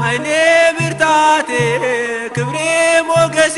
[0.00, 0.26] ኃይሌ
[0.76, 1.50] ብርታቴ
[2.36, 2.56] ክብሬ
[3.08, 3.56] ሞገሴ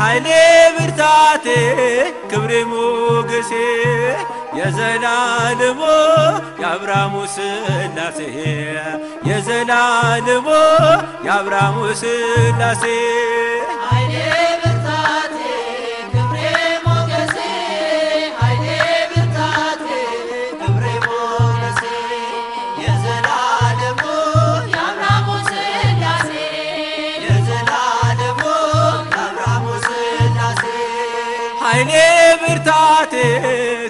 [0.00, 0.28] ኃይሌ
[0.76, 1.46] ብርታቴ
[2.30, 3.52] ክብሬ ሞገሴ
[4.58, 5.80] የዘላለሞ
[6.62, 8.18] የአብርሃሙ ስላሴ
[9.28, 10.48] የዘላለሞ
[11.26, 12.84] የአብርሃሙ ስላሴ
[31.66, 31.92] ኃይሌ
[32.40, 33.14] ብርታቴ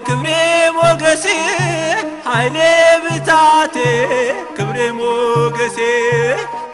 [0.06, 0.28] ክብሬ
[0.76, 1.24] ሞገሴ
[2.28, 2.56] ኃይሌ
[3.04, 3.76] ብርታቴ
[4.56, 5.78] ክብሬ ሞገሴ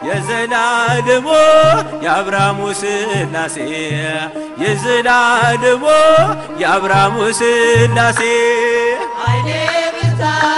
[0.07, 1.27] የዘላለሞ
[2.05, 3.57] የአብርሃሙ ስላሴ
[4.63, 5.85] የዘላለሞ
[6.61, 8.21] የአብርሃሙ ስላሴ
[9.21, 9.49] ኃይሌ
[9.95, 10.52] ብርታቴ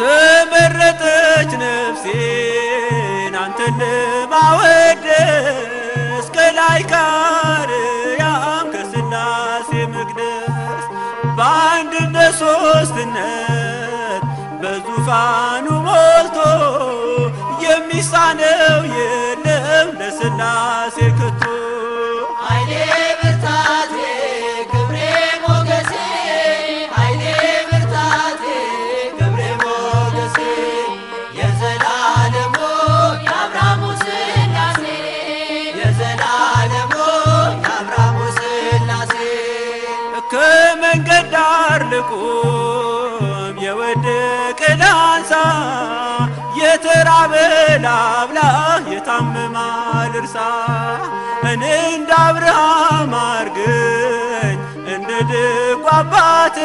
[0.00, 5.16] ተመረጠች ነፍሴን አንተን ለማወደስ
[6.36, 10.84] ከላይ ከአርያም ከስላሴ መቅደስ
[11.38, 14.22] በአንድነት ሶስትነት
[14.62, 16.38] በዙፋኑ ሞልቶ
[17.64, 19.09] የሚሳነው የለም
[41.92, 43.24] ልቁም
[43.64, 45.32] የወደቀ ላንሳ
[46.60, 47.34] የተራበ
[47.84, 48.40] ላብላ
[48.92, 49.56] የታመመ
[50.12, 50.36] ልርሳ
[51.50, 51.62] እኔ
[51.92, 54.58] እንደ አብርሃም አርገኝ
[54.94, 56.58] እንደ ደጉ አባት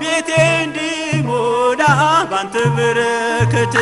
[0.00, 0.30] ቤቴ
[0.60, 1.82] እንዲሞላ
[2.30, 3.76] ባንተ በረከት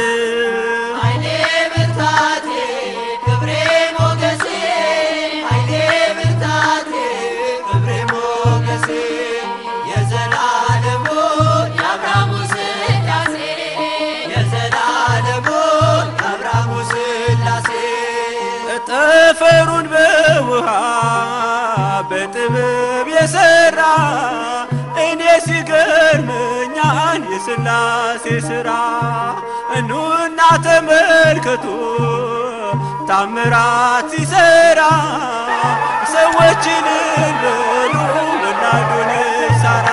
[19.47, 20.69] ጠፈሩን በውሃ
[22.11, 23.81] በጥበብ የሰራ
[25.05, 28.71] እኔ ሲገርመኛል የሥላሴ ሥራ
[29.79, 31.67] እኑና ተመልከቱ
[33.11, 34.81] ታምራት ሲሰራ
[36.15, 36.87] ሰዎችን
[37.43, 37.95] በሉ
[38.43, 39.13] ወላዱን
[39.63, 39.89] ሳራ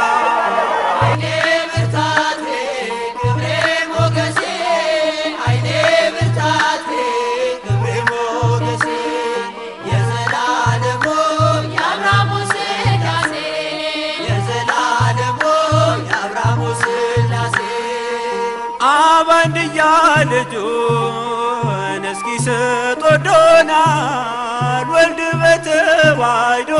[19.43, 19.83] አብ አንድያ
[20.31, 26.71] ልጁን እስኪሰጥ ወዶናል። ወልድ በተዋሕዶ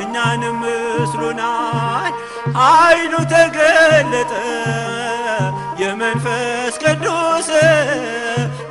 [0.00, 2.12] እኛንም ምስሉናል።
[2.58, 4.32] ኃይሉ ተገለጠ
[5.80, 7.48] የመንፈስ ቅዱስ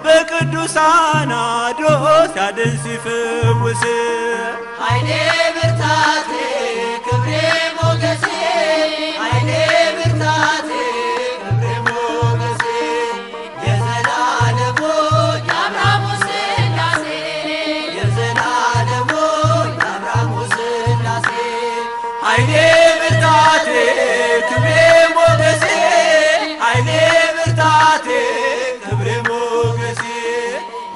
[0.06, 1.86] በቅዱሳን አድሮ
[2.34, 3.84] ሲያድን ሲፈውስ
[4.82, 5.10] ኃይሌ
[5.58, 6.32] ብርታቴ
[7.08, 7.32] ክብሬ
[7.78, 8.26] ሞገሴ
[26.66, 26.90] ኃይሌ
[27.36, 28.08] ብርታቴ
[28.84, 30.02] ክብሬ ሞገሴ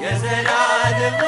[0.04, 1.20] የዘላለሙ